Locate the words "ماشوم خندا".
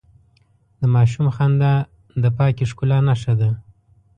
0.95-1.73